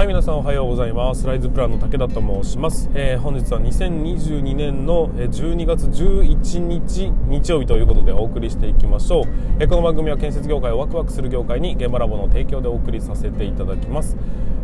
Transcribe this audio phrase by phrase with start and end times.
[0.00, 1.26] はい皆さんおはようございます。
[1.26, 9.24] ライズプランの武田と申します、えー、本日は2022年の12月11日日曜日ということでお送りしていきましょう、
[9.58, 14.16] えー、この番組は建設業界をワクワクする業界に現場ラボの提供でお送りさせていただきます。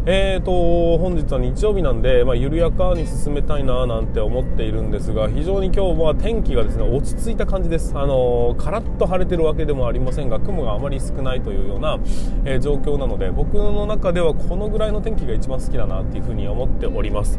[0.09, 7.93] えーと本日は日曜日なんで、まあ、緩やかに進めたいななんて思っているんですが非常に今日は天気がですね落ち着いた感じです。
[7.99, 11.99] あのー、カラッと晴れてるわけでもありませんが雲があまり少ないというような、
[12.45, 17.39] えー、状況なので僕の中ではこのぐらいの天気が一番好きだなっていうふうに思っております。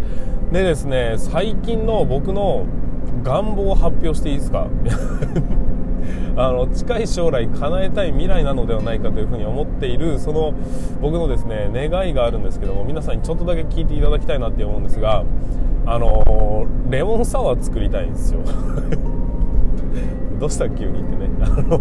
[0.52, 2.66] でですね最近の僕の
[3.23, 4.68] 願望を発表していいですか？
[6.38, 10.54] あの近い将来叶えたい未来なのではないかというふうに思っているその
[11.02, 15.24] 僕のですね願いがあるんですけども皆さんにちょっとだけ聞いていただきたいなって思うんですが
[15.85, 18.40] あのレモンサワー作りたいんですよ。
[20.40, 21.30] どうした急にってね。
[21.41, 21.80] あの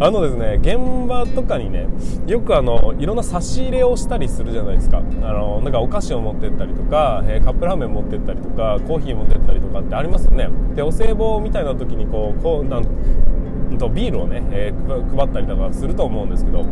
[0.00, 1.86] あのですね現場とかにね
[2.26, 4.98] よくあのいろんな差し入れをしたりするじゃないですか。
[4.98, 10.48] あのなんかお菓子を持ってったりとか、えー、カップラーメン持ってったりとかコーヒー持ってったりとかってありますよね。
[10.74, 12.84] でお歳暮みたいな時にこうこうなん
[13.78, 16.64] とビールをね、えー、配ったりとかすると思うんですけど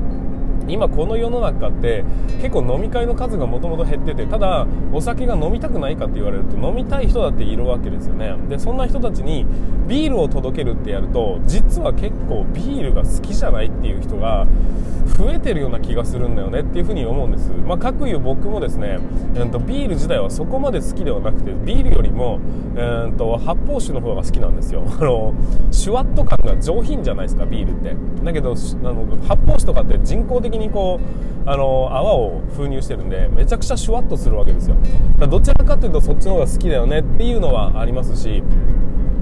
[0.68, 2.04] 今この世の中って
[2.40, 8.36] 結構飲み会の数がもともと減っててただお酒が飲みたくないかって言われると飲みたい人だっているわけですよね。
[8.48, 9.46] でそんな人たちに
[9.88, 14.46] ビールを届けるってやると実は結構ビールが好きじゃないっていう人が
[15.18, 18.98] 増えてるような気がするんだよねっていうふうに思うんです、まあ、各いう僕もですね、
[19.34, 22.40] えー、とビール自体はそこまで好きではなくてビールよりも、
[22.76, 24.84] えー、と発泡酒の方が好きなんですよ。
[24.98, 25.34] あの
[25.70, 27.96] シュワッと感が上品じゃないですかビールって。
[28.24, 31.00] だけどあの発泡酒とかって人工的にこ
[31.46, 34.76] うあの泡を封入してるんでめちゃくちゃシュワッとするわけですよ。
[35.18, 38.42] だどちらかというとそっちの方が好きだよねっていうのはありますし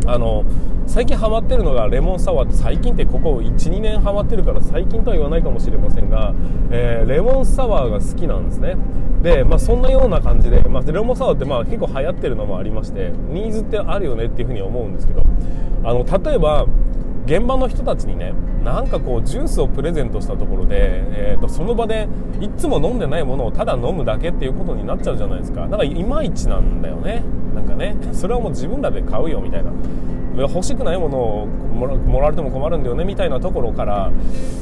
[0.07, 0.45] あの
[0.87, 6.35] 最近ハマってるのがレモンサワーって最近ってここ12年ハマってるから最近とは言わないかもしれませんが、
[6.71, 8.77] えー、レモンサワーが好きなんですね。
[9.23, 15.23] で、まあ、そんなような感じで、まあ、レモンサワーってまあ結構流行ってるのもありましてニーズってあるよねっていうふうに思うんですけど
[15.85, 16.67] あの例えば
[17.27, 18.33] 現場の人たちにね
[18.65, 20.77] なんかこうジュースをプレゼントしたところで、
[21.33, 22.09] えーと、その場で
[22.41, 25.63] いつも飲んでないものをただ飲むだけっていうことになっちゃうじゃないですか。
[25.63, 27.23] だからいまいちなんだよね。
[27.55, 27.97] なんかね。
[28.13, 29.71] それはもう自分らで買うよみたいな。
[30.37, 34.13] 欲しくないものをもらわれても困るんだよねみたいなところから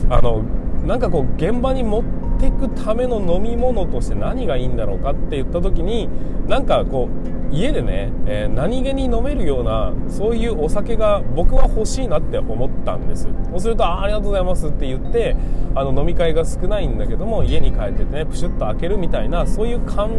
[0.08, 0.42] あの
[0.86, 6.08] なんかこう現場に持っていくための飲み物として何がいいんだろうかって言った時に
[6.48, 13.28] なんかこう家でね、えー、何気に飲めるようなそういうお酒が僕は欲しいなって思ったんです。
[13.50, 15.34] そうするとあありがとうございますって言って
[15.74, 20.10] あの飲み会が少ないんだけども家に帰っててねプシュッと開けるみたいなそういう缶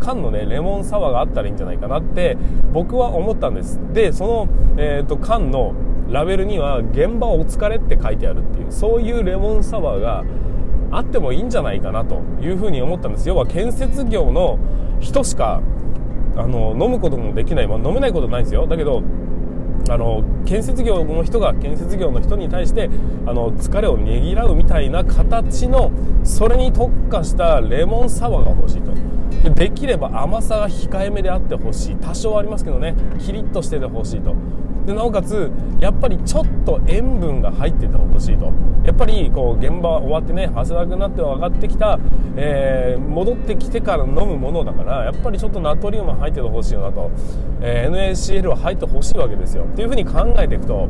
[0.00, 2.36] 缶のねレモンサワーがあったらいいんじゃないかなって
[2.72, 3.80] 僕は思ったんです。
[3.92, 5.74] でその、えーと、缶の
[6.08, 10.24] ラベルには「現場お疲れ」って書いてあるっていうそういうレモンサワーが
[10.90, 13.28] あってもいいんじゃないかなというふうに思ったんです。
[13.28, 14.58] 要は建設業の
[15.00, 15.60] 人しか
[16.36, 18.66] あの飲むこともできない、まあ、飲めないことないですよ。
[18.66, 19.02] だけど
[19.88, 22.90] あの建設業の人が建設業の人に対して
[23.24, 25.92] あの疲れをねぎらうみたいな形の
[26.24, 28.92] それに特化したレモンサワーが欲しいと。
[29.42, 31.96] でできれば甘さが控えめであってほしい。
[31.96, 32.94] 多少ありますけどね。
[33.18, 34.34] キリッとしててほしいと。
[34.86, 38.52] でなおかつやっぱりちょっと塩分が入っててほしいと。
[38.84, 41.98] やっぱりこう現場終わってね汗だくなって上がってきた、
[42.36, 47.10] えー、戻ってきてから飲むものだからやっぱりちょっとナトリウム入っててほしいなと、
[47.60, 49.64] えー、NaCl は入ってほしいわけですよ。
[49.64, 50.88] っていうふうに考えていくと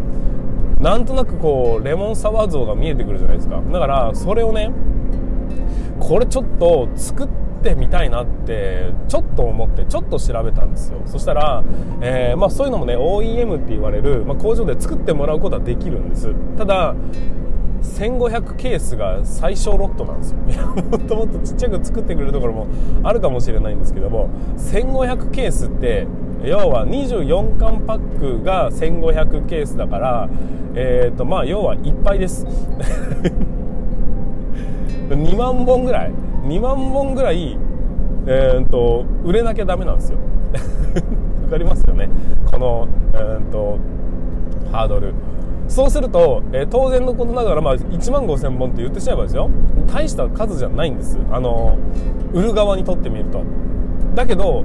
[0.78, 3.62] なんとなくこうレモンサワー像が見えてくるじゃないですか。
[3.72, 4.70] だからそれをね
[5.98, 11.02] これちょっと作っててみたいなってちょっと思ってちょっと調べたんですよ。
[11.06, 11.64] そしたら、
[12.00, 16.32] えー、まあ、そういうのもね OEM って言われる、まあ、工場で作ってもらうことはできるんです。
[16.56, 16.94] ただ
[17.82, 20.38] 1500ケースが最小ロットなんですよ。
[20.38, 22.68] もっともっとちっちゃく作ってくれるところも
[23.02, 26.06] あるかもしれないんですけども1500ケースって
[26.44, 30.28] 要は24缶パックが1500ケースだから
[30.74, 32.46] えっ、ー、とまあ要はいっぱいです。
[35.08, 36.25] 2万本ぐらい。
[36.46, 37.58] 2万本ぐらい、
[38.26, 40.18] えーと、売れなきゃダメなんですよ。
[41.44, 42.08] わかりますよね。
[42.50, 43.78] この、えーと、
[44.72, 45.14] ハードル。
[45.68, 49.50] そうすると、えー、当然のことながら、まあ、1万5000本って言ってしまえばですよ。
[49.92, 51.18] 大した数じゃないんです。
[51.30, 51.76] あの
[52.32, 53.42] 売る側にとってみると。
[54.14, 54.64] だけど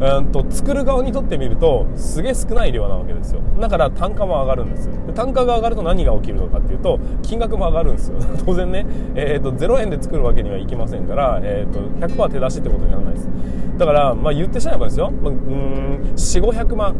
[0.00, 3.42] うんと作る側にとってみるとすげえ少ない量なわけですよ。
[3.60, 8.18] だから単価も上がるんですで単価が上がると何が起きるのかっていうと金額も上がるんですよ。
[8.46, 13.28] 当然ね、えーと、0円で作るわけにはいきませんから、えーと、100%手出しってことにならないです。
[13.76, 16.94] だから、まあ、言ってしまえばですよ、まあ、うん4500万。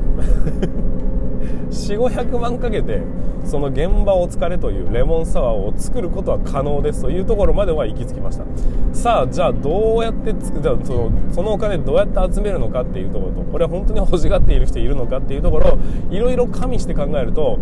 [1.71, 3.03] 4500万かけて
[3.45, 8.45] その現場お疲れというレモンサワーを作ることは可能ですというところまでは行き着きました。
[8.93, 15.79] さあじゃあどうやってつくじゃそのそのお金どうやって集めるのかっていうところとこれは本当に欲しがっている人いるのかっていうところを
[16.11, 17.59] いろいろ加味して考えると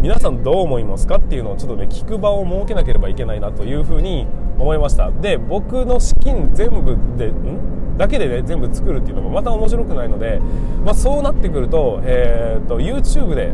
[0.00, 4.26] 皆さんどう思いますかっていうのをちょっとね聞く場を設けなければいけないなというふうに
[4.58, 5.10] 思いました。
[5.10, 7.81] で僕の資金全部でん？
[7.96, 10.40] だけでね全部作るっていうのもまた面白くないので、
[10.84, 13.52] まあ、そうなってくると,、えーと、YouTube で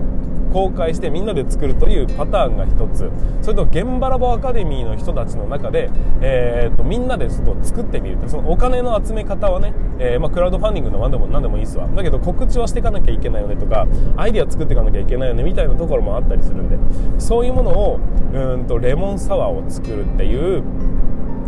[0.52, 3.10] 公開してみんなで作るというパターンが1つ。
[3.42, 5.90] それと現場ラボアカデミーの人たちの中で、
[6.20, 11.86] えーと、みんなでちょっと作ってみるそのお金の集め方はね、えー、まあ、クラウドファンディングの何でも何でもいいっすわ。
[11.94, 13.86] だけど告知はしていかなきゃいけないよねとか
[14.16, 16.78] アイデア作っていかなきゃいけないよねみたいなところもあったりするんで
[17.18, 18.00] そういうものを
[18.32, 20.62] うんとレモンサワーを作るっていう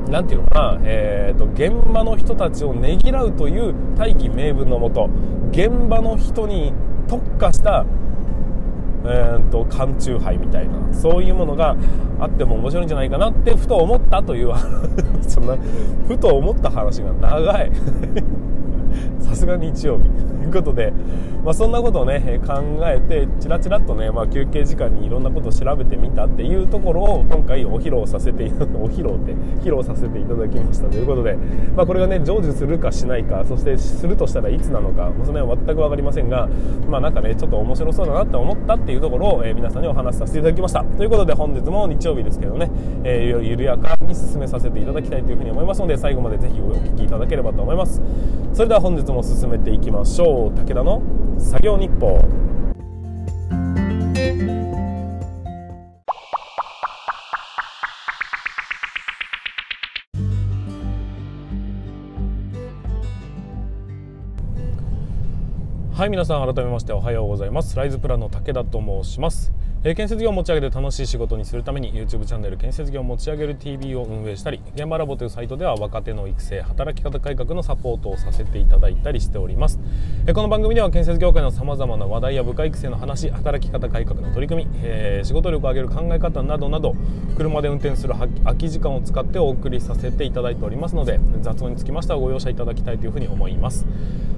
[0.09, 5.09] 何て言うのかな、えーと、現場の人たちをねぎらうという大義名分のもと
[5.51, 6.73] 現場の人に
[7.09, 7.85] 特化した
[9.03, 11.75] えーと、缶チューハイみたいなそういうものが
[12.19, 14.53] あっても面白いんじゃないかなってふと思ったという
[15.27, 15.57] そんな
[16.07, 17.73] ふと思った話が長い。
[19.21, 20.05] さすが日曜日。
[20.59, 20.93] いうことで、
[21.45, 28.45] まあ、そんなことをね考えてちらちらっとね、まあ、休憩時間にいろんなことを調べてみたっていうところを今回お披露させて
[28.75, 29.33] お披露って
[29.63, 31.37] 披露させていただきましたということで、
[31.77, 36.49] まあ、これがね成就するかしないかそしてするとしたらいつなのかその辺は全く分かりませんが
[36.89, 40.85] まあなんかねちょっと面白そうだなって思ったっていうところを、えー、皆さんにお話しさせていただきました。
[40.85, 42.71] ということで本日も日曜日ですけどね、
[43.05, 48.03] えー、緩やかに進めさせていただきたいというふうに思いますので最後までぜひお聞きいただければと思います。
[48.53, 50.40] それでは本日も進めていきましょう。
[50.49, 51.03] 武田の
[51.39, 52.19] 作業日報。
[65.93, 67.77] はい皆さん改めましておはようございます。
[67.77, 69.53] ライズプランの武田と申します。
[69.83, 79.81] え、建設業を持ち上げて楽しい仕事にするために YouTube チャンネル建設業を持ち上げる TV を運営したり現場ラボというサイトでは若手の育成働き方改革のサポートをさせていただいたりしております、
[80.27, 86.95] え、この番組では建設業界のさまざまな話題や部下育成の話働き方改革の取り組み、え、仕事力を上げる考え方などなど
[87.39, 88.13] 車で運転する
[88.45, 93.87] 空き時間を使ってお送りさせていただいておりますので雑音につきましてはご容赦いただきたいというふうに思います。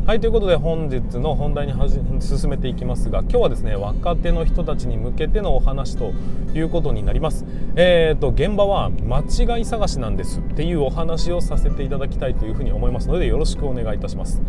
[0.05, 1.73] はいということで本日の本題に
[2.21, 6.13] 進めていきますが今日はですね若手の人たちに向けてのお話と
[6.55, 7.45] いうことになります。
[7.77, 9.21] えーと現場は間
[9.57, 14.43] 違い探しなんですっていうお話をさせていただきたいというふうに思いますのでよろしくお願いいたします、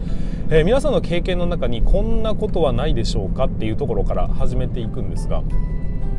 [0.49, 5.43] えー、皆さんの経験の中にこんなことはないでしょうかっていうところから始めていくんですが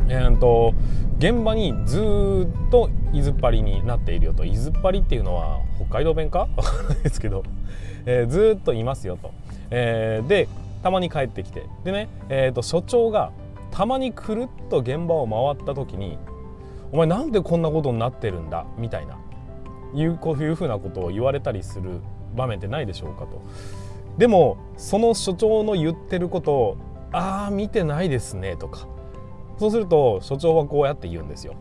[0.07, 0.75] えーと、
[1.17, 4.45] 現場にずっと伊豆っ張りになっているよと。
[4.45, 6.47] 伊豆っ張りっていうのは北海道弁か？
[6.55, 7.43] 分からないですけど。
[8.05, 9.31] えー、ずっといますよと、
[9.71, 10.47] えー、で
[10.83, 11.63] たまに帰ってきて。
[11.83, 13.31] でね、えーと、所長が
[13.75, 16.17] たまにくるっと現場を回った時に
[16.93, 19.17] 「お前なんでこんなことになってるんだ」みたいな
[19.93, 21.99] いうこういうふうなことを言われたりする
[22.37, 23.41] 場面ってないでしょうかと。
[24.17, 26.77] でもその所長の言ってることを
[27.11, 28.87] 「ああ見てないですね」とか
[29.57, 31.55] そうすると所長はこうやって言うんですよ。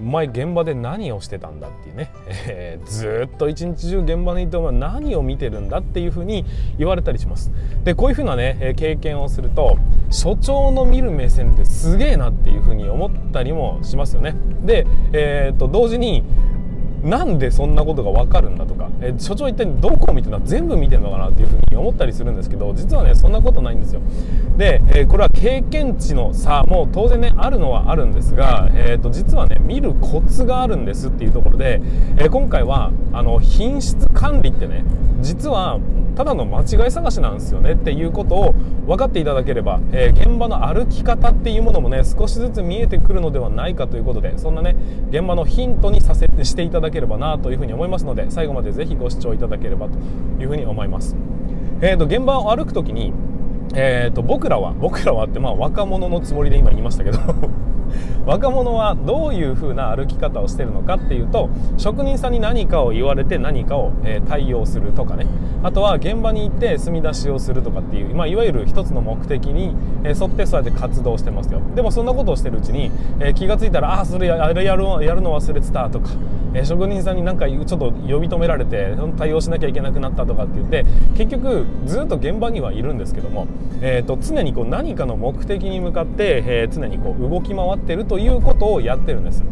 [0.00, 2.10] 前現場で何をしてたんだっていうね、
[2.48, 6.44] えー、ずっと一日中現場にいてお前何を見てるんだっていうふうに
[6.78, 7.52] 言われたりします。
[7.84, 9.76] でこういうふうなね経験をすると
[10.10, 14.34] 所長の見る目線ってすげえなっていうふうに思ったりもしますよね。
[14.62, 16.22] で、えー、と同時に
[17.02, 20.44] なんでそんなことが分かるんだとか、え所長一体どこを見てるの？
[20.44, 24.00] 全部見てるのかなっていうふうに思ったりするんですけど実はねそんなことないんですよ。
[24.56, 31.80] で、えこれは経験値の差も当然ねあるのはあるんですが、えー、と実はね見るコツがあるんですっていうところで、
[32.18, 34.84] え今回はあの品質管理ってね
[35.20, 35.80] 実は
[36.16, 38.52] ただの間違い探しなんですよねっていうことを
[38.86, 44.74] 分かっていただければ、えー、現場の歩き方っていうものもね少しずつ見えてくるのではないかということでそんなね
[45.10, 49.98] 現場のヒントにさせてしていただければなというふうに思いますので最後までぜひご視聴いただければと
[50.40, 51.16] いうふうに思います。
[51.80, 53.12] えーと、現場を歩く時に
[53.74, 57.18] えーと、僕らは僕らはってまあ若者のつもりで今言いましたけど
[58.26, 65.26] 若者はどういう風な歩き方をしてるのかっていうと職人さんに何かを言われて何かを、え対応するとかね。
[65.62, 71.60] あとは現場に行って住み出しをするとかっていう、まあ、いわゆる一つの目的に、え沿ってそうやって活動してますよ。
[71.74, 72.90] でもそんなことをしてるうちに、
[73.20, 76.10] え気が付いたらああそれあれやるやるの忘れてたとか、
[76.54, 80.84] え職人さんになんかちょっと呼び止められて対応しなきゃいけなくなったとかって言って
[81.16, 83.46] 結局ずっと現場にはいるんですけども、
[83.80, 89.44] えーと、常にこう何かの目的に向かって、えー、常にこう動き回っててるということをやってるんです。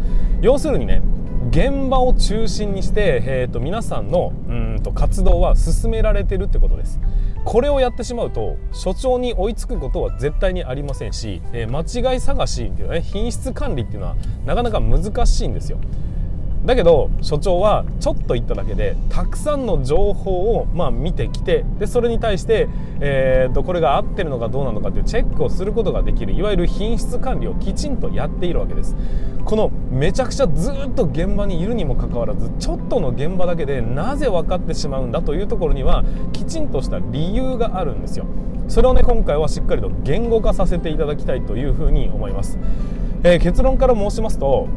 [0.42, 1.02] 要するにね
[1.50, 7.00] 現場を中心にして、えーと、皆さんのうんと活動は進められてるってことです。
[7.44, 15.78] これをやってしまうと所長に追いつくことは絶対にありませんし、えー、間違い探しっていうね品質管理っていうのはなかなか難しいんですよ。
[16.64, 22.68] だけど所長はちょっと言っただけでたくさんの情報をまあ見てきてでそれに対して、
[23.00, 28.96] えー、とこれが合ってるのかどうなのかっていうチェックをすることができるいわゆる品質管理をきちんとやっているわけです。
[29.44, 38.26] このめちゃくちゃずっと現場にいるにもかかわらずちょっとの現場だけでなぜ分かってしまうんだというところにはきちんとした理由があるんですよ。
[38.68, 42.58] それをね今回はしっかりと言語化させていただきたいというふうに思います、
[43.22, 44.68] えー、結論から申しますと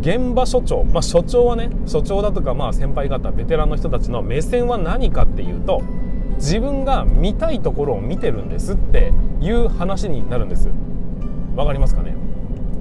[0.00, 5.82] 現場所長、まあ、所長はね所長だとかまあ先輩方ベテランの人たちの目線は何かっていうと
[6.36, 10.68] 自分が見たいところを見てるんですっていう話になるんです。
[11.56, 12.14] わかりますかね？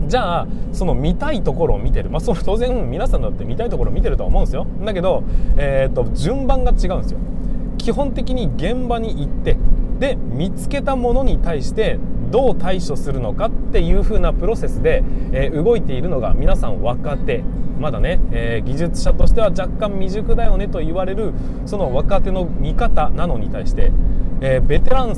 [0.07, 4.67] じゃあその見たいところを見てる、まあ、その当然皆さんだって見たいところを見てるとは思うんですよ。
[4.83, 5.23] だけど、
[5.57, 7.19] えーと、と順番が違うんですよ。
[7.77, 9.57] 基本的に現場に行って
[9.99, 11.97] で見つけたものに対して
[12.31, 17.43] どう対処するのかっていう風なプロセスで、えー、動いているのが皆さん若手。
[17.79, 21.33] まだね、えー、技術者としては若干未熟だよねと言われる
[21.65, 23.91] その若手の見方なのに対して、
[24.39, 25.13] えー、ベテラン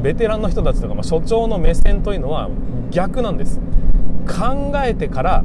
[0.00, 2.50] ベテランの人たちとか、まあ、所長の目線というのは
[2.90, 3.60] 逆なんです。
[4.28, 5.44] 考えてから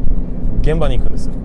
[0.61, 1.42] 現場に行くんですよ。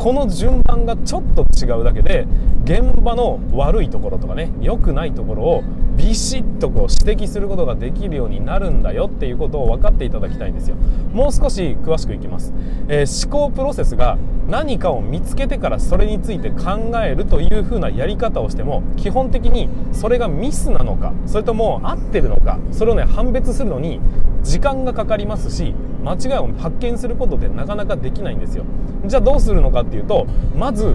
[0.00, 2.26] この順番がちょっと違うだけで
[2.64, 5.62] 現場の悪いところとかね良くないところを
[5.94, 10.76] ビシッとこう指摘することができるようになるんだよっていうことを分かっていただきたいんですよ。
[11.12, 12.54] もう少し詳しくいきます、
[12.88, 14.16] えー、思考プロセスが
[14.48, 24.00] 何かを見つけてからそれについて考えるという風なやり方をしても基本的にそれがミスなのかそれとも合ってるのかそれをね判別するのに
[24.42, 28.64] 時間がかかりますし間違いを発見することってなかなかできないんですよ。
[29.06, 30.94] じゃあどうするのかっていうとまず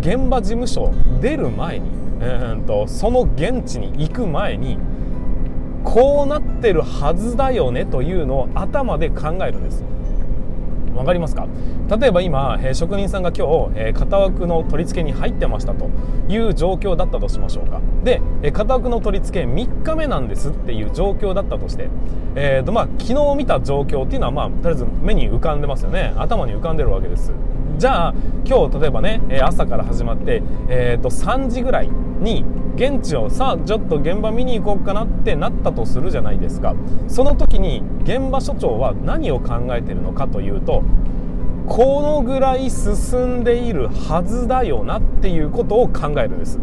[0.00, 4.78] 現場事務所出る前に、えーと、その現地に行く前に
[5.82, 9.82] こうなってるはずだよねというのを頭で考えるんです。
[10.94, 11.46] わかりますか？
[11.98, 15.90] 例えば今、え、職人さんが今日、え、型枠の取り付けに入ってましたと
[16.28, 17.80] いう状況だったとしましょうか。
[18.04, 21.88] で、え、型枠の取り付け3日目なんですっていう状況だったとして、
[22.36, 26.14] えーとまあ、昨日見た状況っていうのは、まあ、とりあえず目に浮かんでますよね。
[26.16, 27.32] 頭に浮かんでるわけです。
[27.76, 28.14] じゃあ
[28.46, 32.44] 今日例えばね朝から始まって、えー、と3時ぐらいに
[32.76, 36.74] 現地をさあちょっと現場見に行こうかなってなったとするじゃないですか。
[37.08, 40.82] その時に現場所長は何を考えてるのかというと
[41.66, 46.58] このぐらい進んでいるはずだよなっていうことを考えるんです。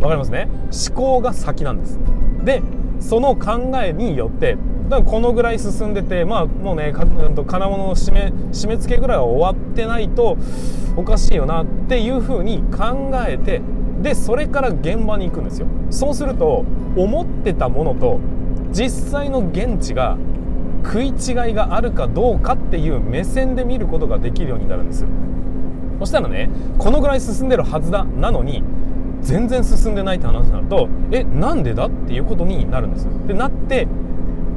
[0.00, 0.48] わかりますね？
[0.88, 1.98] 思考が先なんです。
[2.44, 2.62] で
[3.00, 4.56] その考えによって
[4.88, 10.38] だからこのぐらい進んでてまあもうね金物の締め締め付けぐらいは終わってないと
[10.96, 13.60] おかしいよなっていうふうに考えて
[14.06, 15.66] でそれから現場に行くんですよ。
[15.90, 16.64] そうすると
[16.96, 18.20] 思ってたものと
[18.70, 20.16] 実際の現地が
[20.84, 21.14] 食い違い
[21.54, 25.08] があるかどうかっていう目線で見ることができるようになるんですよ。
[25.98, 26.48] そしたらね
[26.78, 28.62] このぐらい進んでるはずだなのに
[29.22, 33.88] 全然進んでないって話になるとえなんでだっていうことになるんですでなって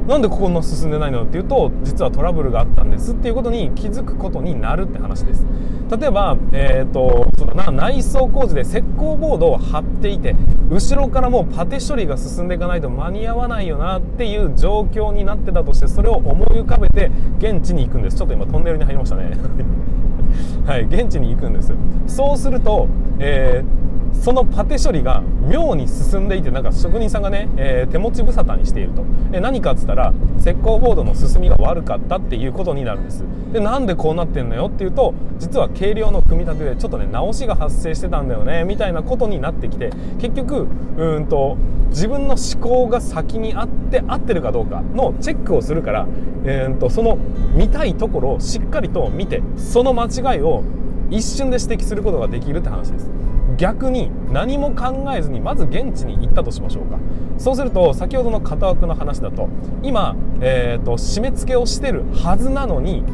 [0.06, 5.44] なんでここの進んでないのっていうと実はトラブルがあったんですっていうことに気づくことになるって話です。
[5.90, 10.36] 例えば、えーと、そのな内装工事で石膏ボードを貼っていて
[10.70, 18.16] 後ろからもうパテ処理が進んでいかないと間に合わないよなっていう状況になってたとしてそれを思い浮かべて現地に行くんです。
[18.16, 19.32] ちょっと今トンネルに入りましたね。
[20.64, 21.74] はい現地に行くんです。
[22.06, 22.86] そうすると、
[23.18, 23.79] えー
[24.12, 29.04] そのパテ処理が妙に進んでいてなんか職人さんがね、えー、手持ち無沙汰にしていると。
[29.32, 33.24] え何かっつったら石膏ボードの進みが悪かったっていうことになるんです。
[33.52, 39.90] でなんでこうなってんのよっていうと実は軽量の組み立てでちょっとね直しが発生してたんだよねみたいなことになってきて
[40.20, 41.56] 結局うんと
[41.88, 46.06] 自分の思考が先にあって合ってるかどうかのチェックをするから、
[46.44, 47.16] えー、とその
[47.54, 50.62] 見たいところをしっかりと見てその間違いを
[51.10, 53.19] 一瞬で指摘することができるって話です。
[53.60, 56.98] 逆に何も考えずにまず現地に行ったとしましょうか。
[57.36, 59.50] そうすると先ほどの型枠の話だと
[59.82, 63.04] 今、えーと、締め付けをしてるはずなのに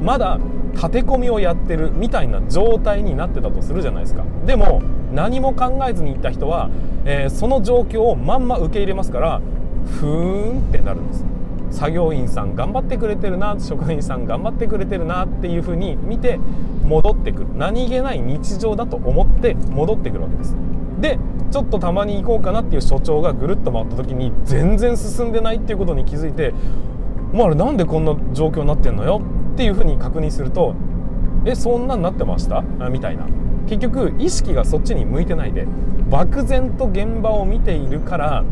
[0.00, 0.38] まだ
[0.74, 4.24] 立て込みをやってるみたいな状態になってたとするじゃないですか。
[4.46, 4.80] でも
[5.12, 6.70] 何も考えずに行った人は、
[7.04, 9.40] えー、その状況をまんま受け入れますから
[9.98, 11.24] ふーんってなるんです。
[11.70, 16.38] 作業員さん頑張ってくれてるな職員さん頑張ってくれてるなっていうふうに見て
[16.84, 17.46] 戻ってくる。
[17.56, 20.56] 何気ない日常だと思って戻ってくるわけです。
[21.00, 21.18] で
[21.50, 26.52] ちょっとたまに行こうかなっていう所長がぐるっと回った時に全然進んでないっていうことに気づいて
[27.32, 29.20] 「もうあれなんでこんな状況になってんのよ」
[29.54, 30.74] っていうふうに確認すると
[31.46, 33.26] 「えそんなんなってました?」みたいな。
[33.66, 35.64] 結局意識がそっちに向いてないで
[36.10, 38.44] 漠然と現場を見ているから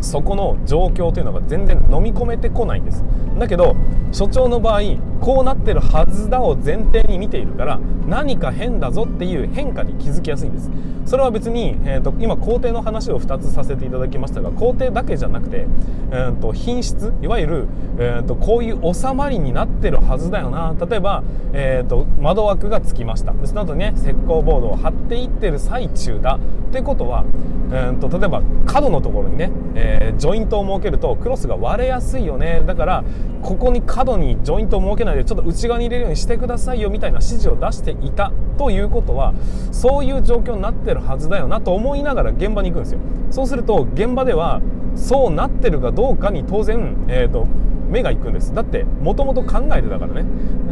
[0.00, 3.02] そこの状況というのが全然飲み込めてこないんです。
[3.38, 3.76] だけど
[4.12, 4.80] 所長の場合
[5.24, 10.70] こうなってるはずだを前提に見ているから何か変だぞっていう変化に気づきやすいんです。
[11.06, 15.66] それは別に、えーと、今工程の話を2つさせていただきましたが工程だけじゃなくて、
[16.10, 20.74] えーと、品質いわゆる、えーと、こういう収まりになってるはずだよな。
[20.88, 23.32] 例えば、えー、と窓枠がつきました。
[23.32, 26.38] でその後ね石膏ボードを貼っていってる最中だ
[26.68, 27.24] ってことは、
[27.70, 32.62] えー、と例えば角のところにね、えー、ジョイントを設けるとクロスが割れやすいよね。
[32.66, 33.04] だから
[33.42, 39.34] ここに角にジョイントを設けないでちょっと内側に入れるようにしてくださいよみたいな指示を出していたということは
[39.72, 43.00] そういう状況になってるはずだよなと思いながら現場に行くんですよ。
[43.30, 44.60] そうすると現場では
[44.94, 47.46] そうなってるかどうかに当然、えーと、
[47.88, 48.54] 目が行くんです。
[48.54, 50.24] だってもともと考えてたからね。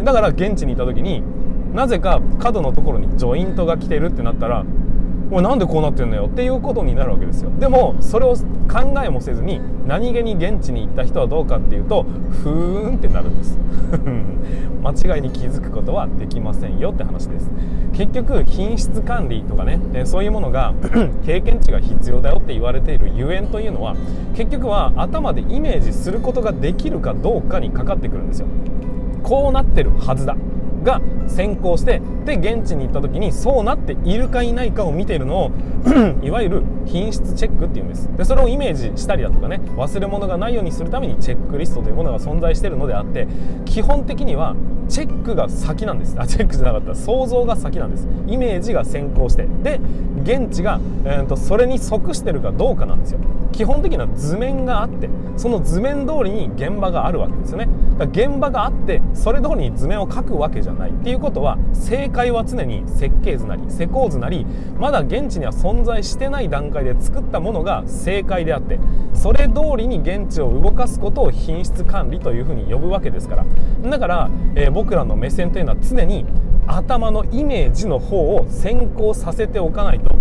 [0.04, 1.22] だから現地にいた時に
[1.74, 4.64] なぜか角のところにジョイントが来てるってなったら
[5.32, 7.50] おなんでこうなってんのよっていうことになるわけですよ。
[7.58, 8.36] でもそれを
[8.70, 12.02] 考えもせずに何気に現地に行った人はどうかっていうと
[12.42, 13.58] ふーんってなるんです。
[14.84, 17.50] 間違いに気づくことはできませんよって話です。
[17.94, 20.74] 結局品質管理とかねそういうものが
[21.24, 23.96] 経験値が必要だよって言われているゆえんというのは
[24.34, 28.48] 結局は頭でイメージすることができるかどうかにかかってくるんですよ。
[29.22, 30.36] こうなってるはずだ。
[30.82, 35.50] が先行してで現地に行った時にそうなっているかいないかを見ているのを
[36.22, 38.08] いわゆる品質チェックっていうんです。
[38.16, 43.26] でそれをイメージしたりだとかね忘れ物がないようにするためにチェックリストというものが存在しているのであって
[43.64, 44.54] 基本的には
[44.88, 46.16] チェックが先なんです。
[46.18, 46.94] あチェックじゃなかった。
[46.94, 48.06] 想像が先なんです。
[48.26, 49.46] イメージが先行して。
[49.62, 49.80] で
[50.22, 53.20] 現地が、えーと、それに即してるかどうかなんですよ。
[53.52, 57.68] 基本的な図面があってその図面通りに現場があるわけですよね。
[57.98, 60.90] だから現場があってそれ通りに図面を描くわけじゃない。
[60.90, 64.46] っていうことは正解は常に設計図なり施工図なり
[64.78, 68.78] まだ現地には存在してない段階で作ったものが正解であって
[69.14, 73.44] それ通りに現地を動かすことを品質管理というふうに呼ぶわけですから。
[73.90, 76.24] だから、えー、僕らの目線というのは常に
[76.66, 80.14] 頭のイメージの方を先行させておかないと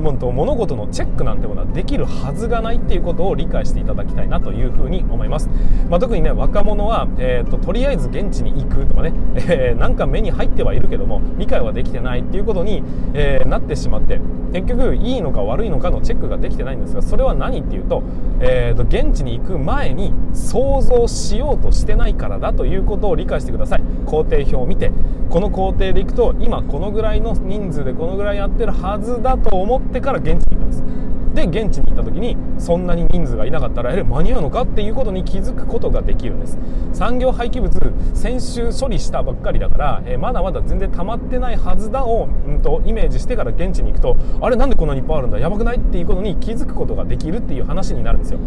[0.00, 5.48] 物事のチェックなんてものはできるはずがないっていうことを理解していただきたいなというふうに思います、
[5.88, 12.82] まあ、特にね若者は、えーと、とりあえず現地に行くとかね、えー、なんか目に入ってはいるけども理解はできてないっていうことに、
[13.14, 14.20] えー、なってしまって
[14.52, 18.02] 結局いいのか悪いのかのチェックができてないんですがそれは何っていうと,、
[18.40, 23.82] えーと、現地に行く前に想像しようとしてないからだということを理解してください。
[24.06, 24.90] 工程表を見て
[25.30, 36.58] この工程で行くと今このぐらいの人数でこのぐらいやってるはずだと思っててから現地に行くんですで現地に行った時にそんなに人数がいなかったらえ間に合うのかっていうことに気づくことができるんです。
[36.92, 37.72] 産業廃棄物
[38.14, 48.40] 先週処理したばっかりだから、えまだまだ全然溜まってないはずだを、うんと、イメージしてから現地に行くとあれなんでこんなにいっぱいあるんだやばくないっていうことに気づくことができるっていう話になるんですよ。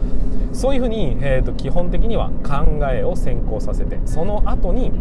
[0.52, 4.92] そういうふうに、えーと基本的には考えを先行させてその後に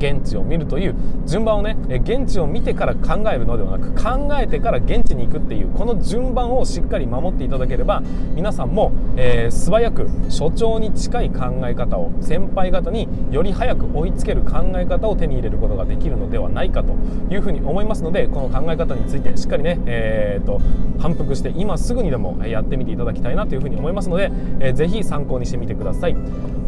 [0.00, 0.94] 現地を見るという
[1.26, 8.00] 順番をね現地を見てから考えるのではなく考えてから現地に行くっていうこの順番をしっかり守っていただければ
[8.34, 16.94] 皆さんも、えー、素早く所長に近い考え方を先輩方により早く追いつける考え方を手に入れることができるのではないかと
[17.32, 20.60] いうふうに思いますのでこの考え方についてしっかりね、えーと、
[20.98, 26.16] 反復して今すぐにでもやってみていただきたいなというふうに思いますので、えー、ぜひ参考にしてみてください。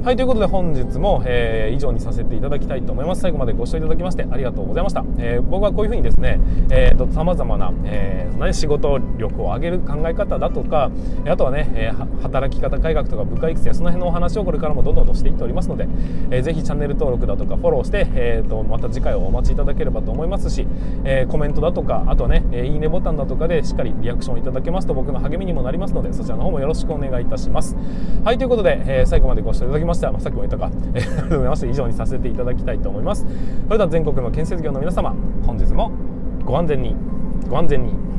[0.05, 6.41] はいということで本日も、えー、以上にさせていただきたいと思います最後までご視聴いただきましてありがとうございました、えー、僕はこういうふうにですね
[7.15, 10.91] さまざまな、えー、仕事力を上げる考え方だとか
[11.25, 15.87] あとはね、え働き方改革とか部下育成その辺のお話をこれからもどんどんとしていっておりますので、
[16.31, 20.67] えー、ぜひチャンネル登録だとかフォローして、えーと、また次回をお待ちいただければと思いますし、
[21.05, 27.77] えコメントだとかあとはね、いいねボタンだとかでしっかりリアクションいただけますと僕の励みにもなりますのでそちらの方もよろしくお願いいたします。
[28.25, 31.67] はいということで、え最後までご視聴いただきましてまあ、さっきも言ったか、えー、ありがとうございました。
[31.67, 33.12] 以上にさせていただきたいと思います。
[33.13, 33.27] ます。
[33.67, 35.15] それでは全国の建設業の皆様
[35.47, 35.93] 本日も
[36.45, 36.97] ご安全に
[37.49, 38.12] ご安全に。